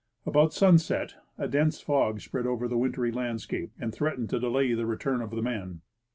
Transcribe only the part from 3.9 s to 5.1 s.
threatened to delay the